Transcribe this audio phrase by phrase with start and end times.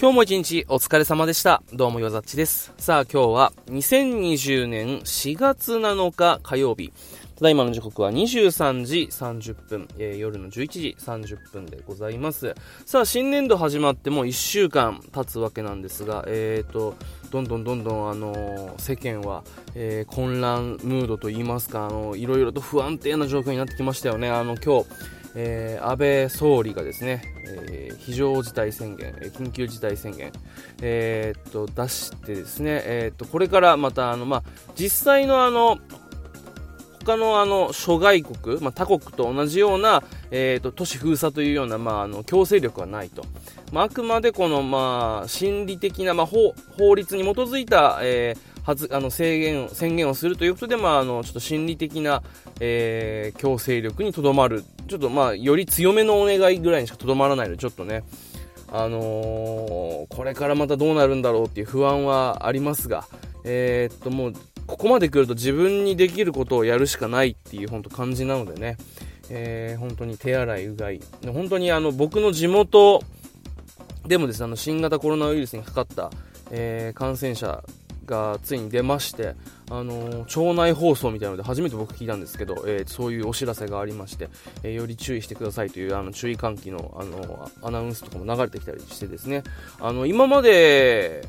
[0.00, 1.62] 今日も一日お疲れ様でした。
[1.74, 2.72] どうもよざっちです。
[2.78, 6.90] さあ今日は2020年4月7日火曜日。
[7.36, 12.54] ただいまの時刻は23時30分、えー、夜の11時30分でございます。
[12.86, 16.94] さあ新年度始まってもう1週間経つわけなんですが、えーと、
[17.30, 19.44] どんどんどんどんあのー、世間は、
[19.74, 24.30] えー、混乱ムードといいますか、あのいろいろと不安定な状況になってきましたよね。
[24.30, 30.32] あの今日えー、安倍総理がですね、えー、非常事態宣言、緊急事態宣言、
[30.82, 34.42] えー、っと出してですね、えっとこれからまたあの、まあ、
[34.74, 35.78] 実際のあの
[37.04, 43.24] 他のあの諸外国、まあ、他国と同じような、えーと、都市封鎖というような、まあ、あの強制力はないと、
[43.72, 52.22] まあ、あくまでこの、まあ、心理的な、まあ、法法律に基づいた、えー発あの制限宣言をするということで、まあ、あのちょっと心理的な、
[52.60, 58.02] えー、強制力にとどまる、ちょっとまあ、より強めのお願いぐらいにしかとどまらないので、ちょっとね、
[58.72, 63.06] あのー、これからまたどうなるんだろうっていう不安はありますが、
[63.44, 64.32] えー、っともう
[64.66, 68.78] ここまで来ると自分にできることをやるしかないっていう本当感じなのでね、
[69.28, 73.00] えー、本当に手洗い、うがい、本当にあの僕の地元
[74.08, 76.10] でもですね、あの新型コロナウイルスにかかった、
[76.50, 77.62] えー、感染者
[78.10, 79.34] がついに出まして、
[79.70, 84.28] あのー、町内放送みたいなので初めて僕聞いたんですけど、えー、そういうお知らせがありまして、
[84.62, 89.44] えー、より注意してくださいというあの注意喚起の、あのアナウンスとかも流れてきたりしてですね、
[89.80, 91.26] あの今まで、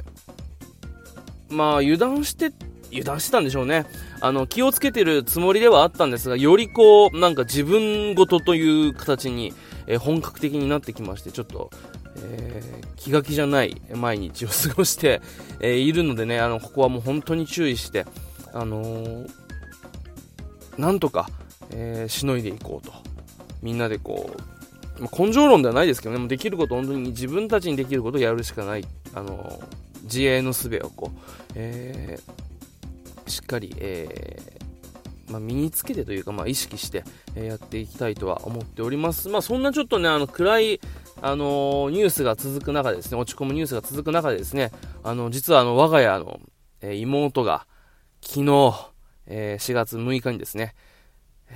[1.50, 2.52] まあ油断して
[2.92, 3.86] 油断してたんでしょうね。
[4.20, 9.54] あの、気をつけてるつもりではあったんですが、よりこう、なんか自分ごとという形に、
[9.88, 11.72] えー、本格的になってきまして、ちょっと、
[12.18, 15.22] えー、気が気じゃない毎日を過ごして、
[15.60, 18.06] えー、いるのでね、あの、ここはもう本当に注意して、
[18.54, 19.30] あのー、
[20.78, 21.30] なんとか、
[21.74, 22.94] えしのいでいこうと。
[23.62, 24.32] みんなでこ
[25.00, 29.62] う、まあ、根性論ではないですけどね、もうできること本当に自分たちにできることをやるしかない、あの
[30.04, 31.20] 自衛の術をこう、
[31.56, 32.20] え
[33.28, 34.60] しっかり、え
[35.30, 37.04] まあ、身につけてというか、まあ、意識して、
[37.36, 39.30] えやっていきたいとは思っております。
[39.30, 40.82] まあ、そんなちょっとね、あの暗い、
[41.22, 44.72] あのー、ニュースが続く中でですね、落ち込むニュースが続く中でですね、
[45.04, 46.40] あの、実はあの、我が家の、
[46.82, 47.68] えー、妹が、
[48.22, 48.74] 昨日、
[49.28, 50.74] えー、4月6日にですね、
[51.48, 51.56] えー、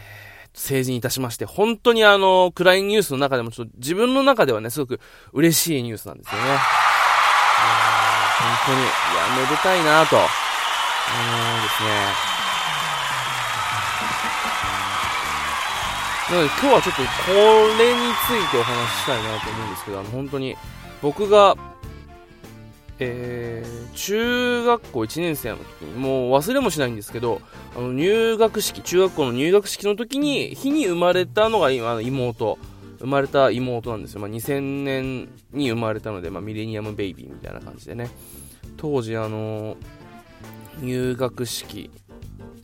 [0.53, 4.99] 成人いたしまして、本当にあの、暗いニュースの中でもちょっと自分の中ではね、すごく
[5.33, 6.47] 嬉しいニュースなんですよね。
[8.37, 8.89] 本当に、いや、
[9.35, 12.35] めでたいなと、あのー、ですね、
[16.29, 17.31] なので今日はちょっとこ
[17.77, 20.55] れについてお話ししたいなと思うんですけど、あの本当に
[21.01, 21.55] 僕が、
[22.97, 27.41] えー、中学校1年生の時に、もう忘れもしないんですけど、
[27.77, 32.57] あの入学式、中学校の入学式の時に、日に生まれたのが今の妹、
[32.97, 34.21] 生まれた妹なんですよ。
[34.21, 38.09] まあ、2000年に生まれたので、まあ、ミレニアムベイビーみたいな感じでね。
[38.77, 39.77] 当時、あの
[40.81, 41.91] 入学式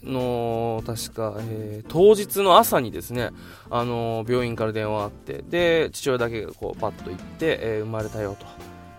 [0.03, 3.31] の確か、えー、当日の朝にですね、
[3.69, 8.45] あのー、病院から電話あってで父親だけがこうパッと行って、えー、生まれたよと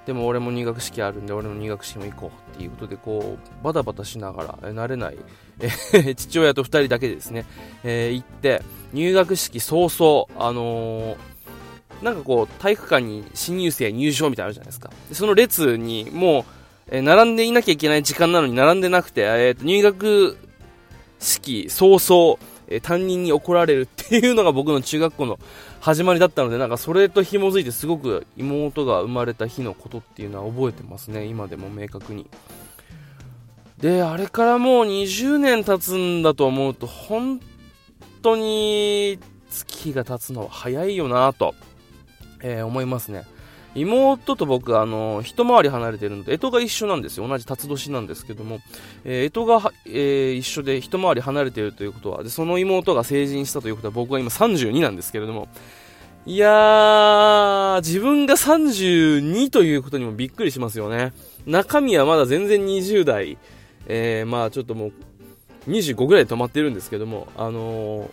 [0.07, 5.17] でも俺も入学式あるんで俺の入学式も行こうっていうことでこうバタバタしながら、え、慣れない、
[5.61, 7.47] えー、 父親と2人だけでですね、
[7.85, 11.17] え、行って入学式早々あの
[12.03, 14.91] なんかこう、体育館に新入生入場みたいなのあるじゃないですか。
[15.09, 16.45] でその列にもう、
[16.91, 20.37] え、並んでいなきゃいけない時間なのに並んでなくて、えー、と入学
[21.23, 22.39] 式早々、
[22.69, 25.39] え、担任に怒られるっていうのが僕の中学校の
[25.81, 32.29] 始まりだったので、なんかそれと紐づいてすごく妹が生まれた日のことっていうのは覚えてますね、今でも明確に。
[33.79, 37.41] で、あれからもう20年経つんだと思うと、本
[38.23, 39.19] 当に
[39.51, 41.55] 月が経つのは早いよなと、
[42.43, 43.25] えー、思いますね。
[43.75, 47.27] 妹と僕、あの、一回り離れてるので、干支が一緒なんですよ。
[47.27, 48.61] 同じ辰年なんですけども、
[49.05, 55.49] えー、干支が、えー、一緒で一回り離れてるということは、で、その妹が成人したということは、僕は今32なんですけれども、
[56.25, 61.13] いやー、自分が32ということにもびっくりしますよね。
[61.47, 63.39] 中身はまだ全然20代、
[63.89, 64.93] えー、まあちょっともう、
[65.69, 68.11] 25ぐらいで止まってるんですけども、あのー、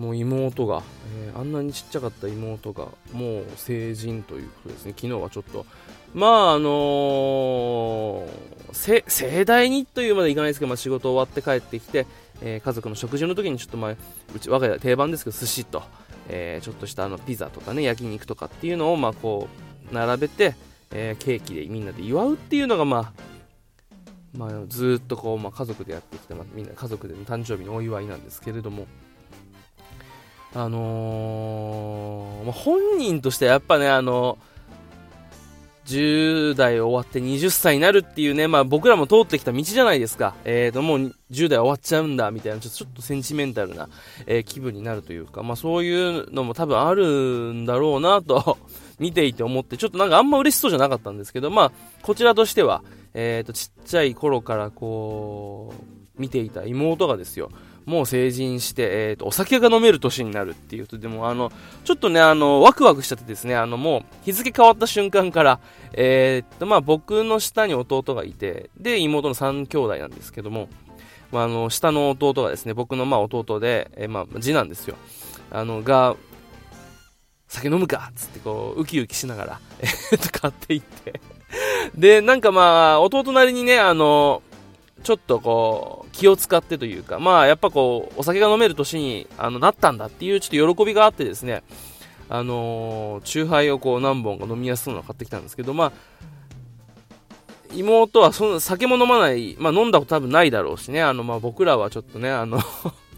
[0.00, 0.82] もう妹が、
[1.14, 4.94] えー、あんなにちっちゃかった妹がもう成人ということですね。
[4.96, 5.66] 昨日はちょっと
[6.14, 12.06] まああのー、盛大にというまでいかないですけど、まあ、仕事終わって帰ってきて、
[12.40, 13.90] えー、家族の食事の時にちょっとまあ
[14.34, 15.82] うち我が家定番ですけど寿司と、
[16.30, 19.50] え、ちょっとしたあのピザとかね焼肉とかっていうのをまあこ
[19.92, 20.54] う並べて、
[20.92, 23.30] えケーキでみんなで祝うっていうのがまあ
[24.36, 28.86] まあ、ずっとこう、まあ、家族でやってきて、まあ、みんな家族での誕生日のお祝いなんですけれども、
[30.54, 34.38] あのー、本人としてはやっぱね、あの
[35.90, 40.34] 10代終わって20歳になるっていうね、まあ僕らも通ってきた道じゃないですか。
[40.44, 43.88] えーと、もう10代終わっちゃうんだ、みたいな、ちょっとセンチメンタルな、
[44.26, 48.58] えー、気分になるというか、まあそういうのも多分あるんだろうなと
[49.00, 52.82] 見ていて思って、ちょっとなんかあんま嬉しそうじゃなかったんですけど、まあ、こちらとしては、
[53.14, 55.74] えーと、ちっちゃい頃からこ
[56.16, 57.50] う、見ていた妹がですよ、
[57.86, 61.50] もう成人して、えーと、お酒が飲める年になるっていうと、でもあの、
[61.84, 65.60] ちょっとね、あの、ワクワクしちゃってですね、あの、もう日付変わった瞬間から、
[65.92, 70.68] えーと、まあ僕の下に弟がいて、で、妹の3兄弟なんですけども、
[71.32, 74.96] まあ、あの、下の弟がですね、僕のまあ弟で、えー、まあ、次男ですよ。
[75.50, 76.16] あの、が、
[77.48, 81.20] 酒飲むかっつってこう、ウキウキしながら、えー、と、買っていって
[81.94, 84.42] で、なんかまあ、弟なりにね、あの、
[85.02, 91.62] ちょっとこう、気を使ってというか、まあ、やっぱこう、お酒が飲める年にあのなったんだっていうちょっと喜びがあってですね、
[92.28, 95.92] あのー、チューハイをこう何本か飲みやすそうなの買ってきたんですけど、まあ、
[97.74, 102.60] 妹はその酒も飲まない、まあ飲んだこと多分ないだろうしね、あの、まあ僕らはちょっとね、あの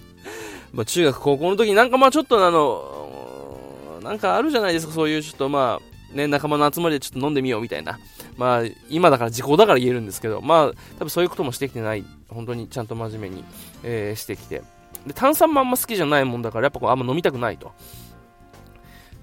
[0.73, 5.81] ま中学高校の時になんかまあちょっとあの、なんかあるじゃないですか、そういうちょっとま
[6.13, 7.99] あ、ね、仲間の集まりでちょっと飲んでみようみたいな。
[8.37, 12.05] まあ、今だから時効だから言えるんですけど、まあ、多分そういうこともしてきてない。
[12.29, 13.45] 本当にちゃんと真面目に、
[13.83, 14.63] えー、してきて。
[15.07, 17.73] で、炭酸もあんま好きじゃないもんだから、やっぱこう、あんま飲みたくないと。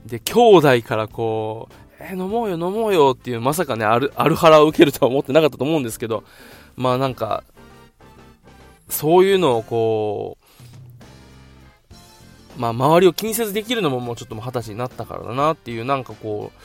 [0.06, 6.24] で、兄弟からこう、えー、飲もうよ、飲もうよっていう、まさかね、アル、アルハラを受けるとは思ってなかったと思うんですけど、
[6.76, 7.44] まあなんか、
[8.90, 10.38] そういうのをこ
[12.58, 16.62] う、まあ周りを気にせずできるのももうちょっともう二十歳になったからだなっていう、なんかこう、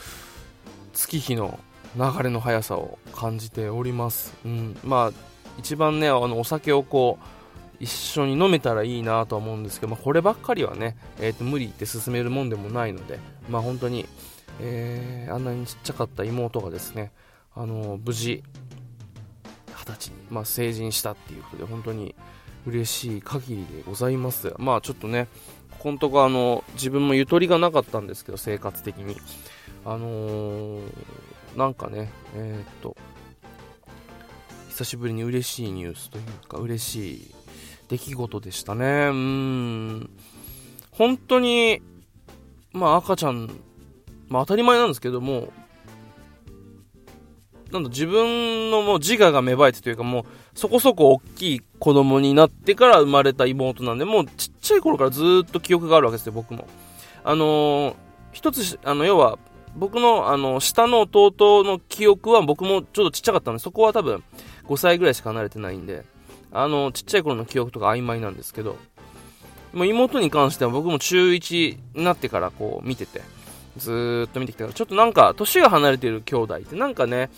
[0.92, 1.58] 月日の
[1.96, 4.34] 流れの速さを感じております。
[4.44, 4.76] うん。
[4.84, 5.12] まあ、
[5.58, 7.26] 一番ね、あの、お酒をこう、
[7.80, 13.18] 一緒に飲めたらいいなとは思うんですけど、まあ、こればっかりはね、えー、と無理って進めるもんでもないので、
[13.48, 14.06] まあ、本当に、
[14.60, 17.12] えー、あんなにちっちゃかった妹がですね、
[17.54, 18.42] あの無事、
[19.76, 22.14] 二十歳に、まあ、成人したっていうことで、本当に
[22.66, 24.54] 嬉しい限りでございます。
[24.58, 25.28] まあ、ちょっとね、
[25.70, 29.16] ここのとこあの、自分もゆとりがなかったんですけど、生活的に。
[29.84, 30.82] あのー、
[31.56, 32.96] なんかね、えー、っと、
[34.68, 37.34] 久しぶりに嬉しいニュースというか、嬉しい
[37.88, 39.08] 出来事でしたね。
[39.10, 40.10] うん。
[40.90, 41.80] 本当に、
[42.72, 43.50] まあ赤ちゃん、
[44.28, 45.52] まあ当たり前なんですけども、
[47.70, 50.24] なんだ、自分のもう自我が芽生えてというかもう、
[50.54, 56.66] そこそこ大きい子供になってから生まれた妹なんで、もうちっちゃい頃からずっと記憶があるわけですよ、僕も。
[57.24, 57.94] あのー、
[58.32, 59.38] 一つ、あの、要は、
[59.76, 64.22] 僕の、あの、下の弟の記憶は僕もちょっとちっちゃかったので、そこは多分
[64.66, 66.04] 5歳ぐらいしか離れてないんで、
[66.52, 68.76] あの、ちっちゃい頃の記憶とか曖昧なんですけど、
[69.72, 73.22] もう妹に関しては僕も中1になってからこう見てて、
[73.76, 77.30] ずーっと見てきたから、ちょっとなんか、年が離れてる兄弟ってなんかね、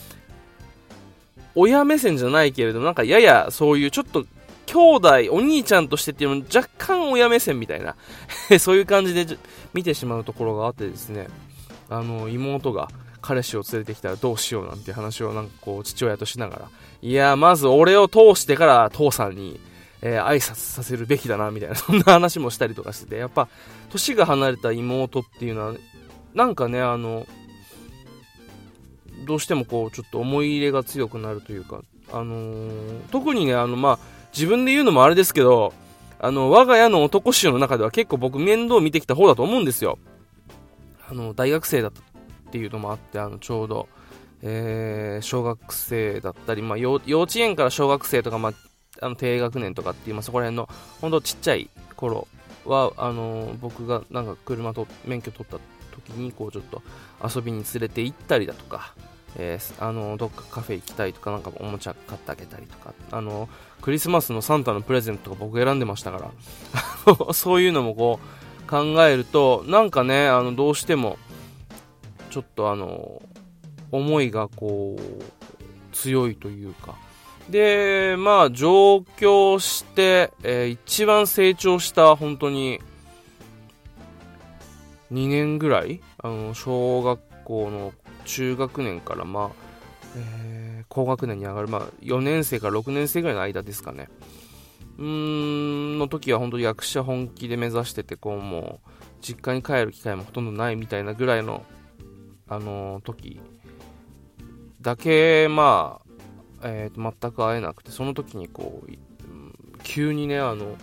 [1.54, 4.26] 親目線じゃないけれど、なんかややそういうちょっと
[4.66, 7.96] 兄弟、お兄ちゃんとしてっていうのも若干親目線みたいな
[8.60, 9.38] そういう感じで
[9.72, 11.28] 見てしまうところがあってですね、
[11.88, 12.88] あの、妹が
[13.20, 16.68] 彼氏を連れてきたらどうしようなんて話をなんかこう父親としながら、
[17.02, 19.60] いや、まず俺を通してから父さんに、
[20.02, 23.48] えー、挨拶させるべきだなみたいな、 そんな話もしたりとかしてて、やっぱ、
[23.90, 25.74] 年が離れた妹っていうのは、
[26.34, 27.26] なんかね、あの、
[29.26, 31.80] どうしてもこう、ちょっと思い入れが強くなるというか、
[32.12, 33.98] あのー、特にね、あの、まあ、
[34.32, 35.72] 自分で言うのもあれですけど、
[36.20, 39.98] あの、我が家の男衆の中では結構僕面倒見てきた方だと思うんですよ。
[41.08, 42.04] あの、大学生だったっ
[42.50, 43.88] ていうのもあって、あの、ちょうど、
[44.42, 48.52] えー、小学生だったり、まあ、幼稚園から小学生とか、まあ、
[49.02, 50.68] あの低学年とかっていう、まあ、そこら辺の、
[51.00, 52.28] 本当ちっちゃい頃
[52.64, 55.58] は、あの、僕がなんか車と、免許取った
[55.94, 56.82] 時に、こう、ちょっと
[57.24, 58.94] 遊びに連れて行ったりだとか、
[59.38, 63.48] えー、あの、どっかカフェ行きたいとか、なんかおもちゃ買ってあげたりとか、あの
[63.82, 66.30] クリスマスのサンタのプレゼントとか僕選んでましたか
[67.26, 71.18] ら、 そういうのもこう、考えると、なんかね、あの、どうしても、
[72.30, 73.22] ちょっとあの、
[73.92, 75.22] 思いがこう、
[75.92, 76.94] 強いというか。
[77.48, 82.80] で、まあ、上京して、えー、一番成長した本当に、
[85.12, 87.92] 2年ぐらいあの、小学校の
[88.24, 89.66] 中学年から、まあ、
[90.16, 94.08] えー、高学年に上がる、まあ、4年生から6年生ぐらいの間ですかね。
[94.98, 98.90] うーん、の時は本当役者本気で目指してて、こうもう、
[99.20, 101.64] 実家に帰る機会もほとんどないみたいなぐらいの、
[102.48, 103.40] あの、時
[104.80, 106.06] だけ、まあ、
[106.62, 108.90] えー、全く会えなくて、その時にこう、
[109.82, 110.76] 急にね、あの、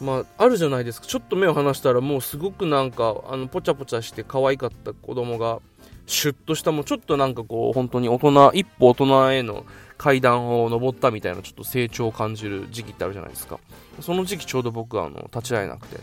[0.00, 1.06] まあ、あるじゃないですか。
[1.06, 5.60] ちょっと目を離したらもうすごくなんか、あの、ぽちゃぽちゃして可愛かった子供が、
[6.06, 9.66] シュッとしたもうちょっとなんかこう、本当に大人、一歩大人への
[9.98, 13.58] 階段を登ったみたいなちょっと成長を感じる時期ってあるじゃないですか。
[14.00, 15.98] その時期ちょうど僕はあの、立ち会えなくて、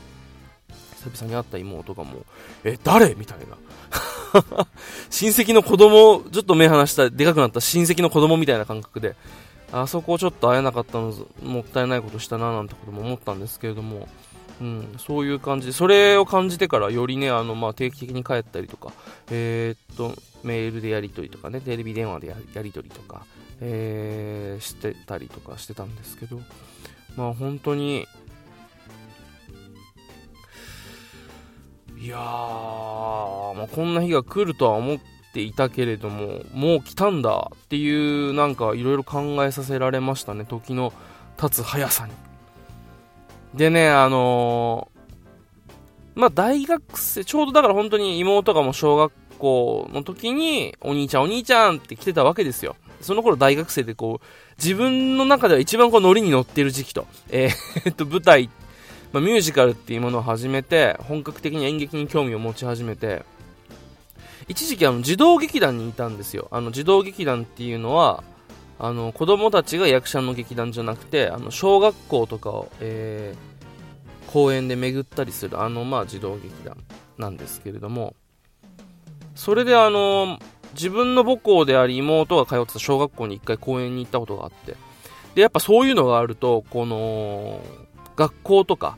[0.97, 2.25] 久々に会った妹がもう、
[2.65, 3.15] え、誰？
[3.15, 3.57] みたいな。
[5.09, 9.15] 親戚の子供、ちょっと目離した、でかくなった親戚の子供みたいな感覚で、
[9.71, 14.07] あそこちょっと会えなかったの、もったいないことしたななんてことも思ったんですけれども、
[14.61, 18.91] うん、そういう感じで、それを感じてからよりね、あの、まあ、定期的に帰ったりとか、
[19.29, 23.25] えー、っと、メールでやり取りとかね、テレビ電話でやり取りとか、
[23.61, 26.39] えー、してたりとかしてたんですけど、
[27.15, 28.07] まあ、本当に、
[31.97, 34.97] いやー、まあ、こんな日が来るとは思っ
[35.33, 40.93] ていたけれども、もう来たんだっていう、なんかいろいろ考えさせられましたね、時の
[41.37, 42.13] 経つ速さに。
[43.53, 52.75] でね、あのー、まあ、大学生、ちょうどだから本当に妹がもう小学校の時に、お兄ちゃんお兄ちゃんって来てたわけですよ。
[53.01, 54.25] その頃大学生でこう、
[54.57, 58.49] 自分の中では一番こうノリに乗ってる時期と、えー、 っと、舞台、
[59.11, 63.23] まあ、ミュージカルっていうものを始めて、本格的に演劇に興味を持ち始めて、
[64.47, 66.47] 一時期あの、児童劇団にいたんですよ。
[66.51, 68.23] あの、児童劇団っていうのは、
[68.77, 76.77] あの子供たちが役者の劇団じゃなくてあの小学校とかを、えー、公園で巡ったりするあの、まあ、児童劇団
[77.17, 78.15] なんですけれども
[79.35, 80.39] それであの
[80.73, 84.75] 自分の母校であり妹が通ってた小学校に1回公園に行ったことがあって
[85.35, 87.61] でやっぱそういうのがあるとこの
[88.15, 88.97] 学校とか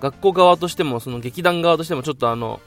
[0.00, 2.60] 学校側としてもその劇団側としてもちょっとあの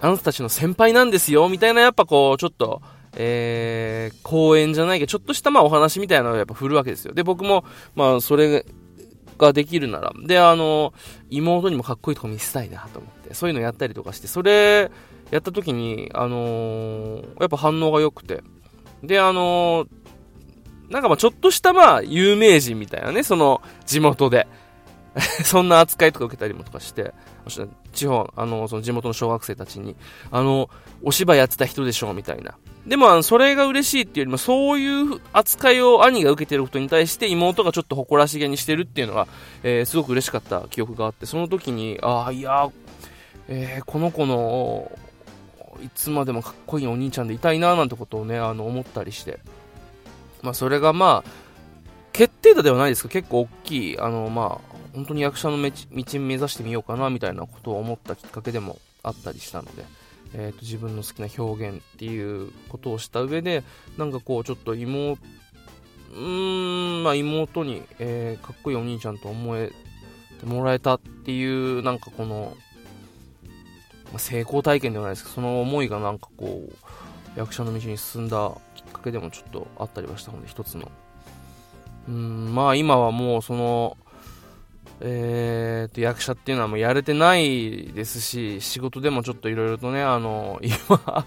[0.00, 2.82] あなたたちの先輩なんですよみたいなやっぱこうちょっと
[3.20, 7.14] えー、公演じゃないけど、ちょっとしたまあお話みたいなのをやっぱ振るわけですよ。
[7.14, 7.64] で、僕も、
[7.96, 8.64] まあ、それ
[9.38, 10.92] ができるなら、で、あの、
[11.30, 14.90] 妹にもかっこいいとこ見せたいなと思って、そういうのやったりとかして、それ、
[15.30, 18.42] やった時に、あのー、やっぱ反応が良くて、
[19.02, 19.88] で、あのー、
[20.90, 24.46] なんかまあちょっとしたまあ有名人みたいなね、その地元で。
[25.44, 27.12] そんな扱いとか受けたりもとかして、
[27.92, 29.96] 地方、あの、その地元の小学生たちに、
[30.30, 30.70] あの、
[31.02, 32.54] お芝居やってた人でしょ、みたいな。
[32.88, 39.28] でも、あの、それが嬉しいっていうよりも、そういう扱いを兄が受けてることに対して妹がちょっと誇らしげにしてるっていうのが、
[39.62, 42.70] えー、すごく嬉しかった記憶があって、その時に、ああ、いや
[43.48, 44.90] えー、この子の、
[45.82, 49.38] いつまでもかっこいいお兄ちゃんでいたいな、なんてことをね、あの、思ったりして。
[50.42, 51.30] まあ、それがまあ、
[52.12, 55.70] 決定打ではないですけど、結構大きい、あの、まあ、本当に役者の道
[56.18, 59.84] 目指してみようかな、みたいなことを思ったきっかけでもあったりしたので、
[60.34, 63.62] えーと、自分の好きな表現っていうことをした上で
[63.96, 65.18] なんかこうちょっと妹
[66.14, 69.72] うん、まあ、妹に、えー、かっこいいお兄ちゃんと思え
[70.40, 72.56] てもらえたっていうなんかこの、
[74.06, 80.90] まあ、成功体験ではないですけどその思いがなんかこう役者の道に進んだきっかけでもちょっとあったりはしたので一つの。
[82.08, 83.98] うんまあ今はもうその
[85.00, 91.26] えー、と役者っていうのはもうやれてないですし仕事でもちょっといろいろとねあの 今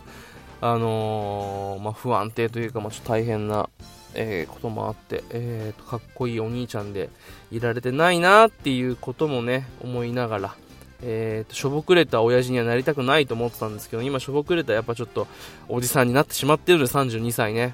[0.62, 3.70] あの、まあ、不安定というか、まあ、ちょっと大変な、
[4.13, 7.10] えー、こともあって、えーと、かっこいいお兄ちゃんで
[7.50, 10.56] いられてないなっていうこともね思いながら、
[11.01, 15.28] えーと、しょぼくれた親父にはなりたくないと思ってたんですけど今しょぼくれたやっぱちょっと
[15.70, 17.74] おじさんになってしまってるので32歳ね、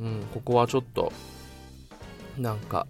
[0.00, 1.12] うん、ここはちょっと
[2.38, 2.86] なんか、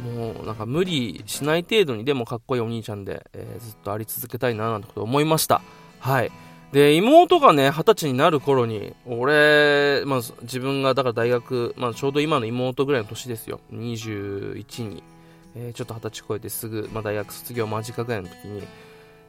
[0.00, 5.62] もうなんか無理しない程度にでもかっこいいお兄ちゃんで、えー、ずっとあり続けたいななんてこと思いました。
[6.00, 6.30] はい。
[6.72, 13.60] で、妹がね、二十歳になる頃に、俺、まあ、自分がだから大学、まあ、ちょうど今の妹ぐらいの年ですよ。
[13.72, 15.02] 21に、
[15.54, 18.62] えー、ちょっと二十歳超えてすぐ、まあ、大学卒業間近ぐらいの時に、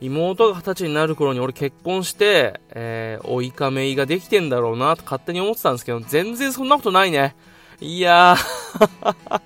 [0.02, 7.36] 妹が二十歳になる頃に俺結婚して、えー、追いかめいができてんだろうなと勝手に思ってたんですけど、全然そんなことないね。
[7.80, 9.42] いやー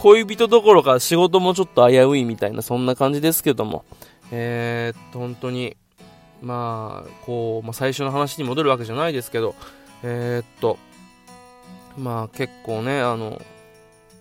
[0.00, 3.84] 恋人どころか仕事もちょっと危ういみたいな、そんな感じですけども、
[4.32, 5.76] えー、っと、本当に、
[6.40, 9.54] まあ、こう、まあ、最初の話に戻るわけじゃないですけど、
[10.02, 10.78] えー、っと、
[11.98, 13.42] まあ結構ね、あの、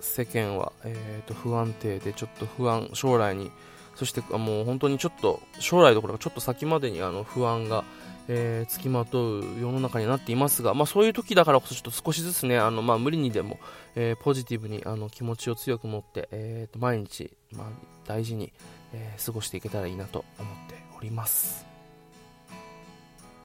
[0.01, 3.49] 世間は、えー、と不安定でちょっと不安、将来に、
[3.95, 7.85] そしてもう本当にちょっと将来どころかちょっと先までにあの不安が、
[8.31, 13.59] えー、付きまとう世の中になっていますが、まあ、そういう時だからこそちょっと少しずつねあの、まあ、無理にでも、
[13.95, 17.67] えー、ポジティブにあの気持ちを強く持って、えー、と毎日、まあ、
[18.07, 18.53] 大事に、
[18.93, 21.68] え過ごしていけたらいいなと思っております。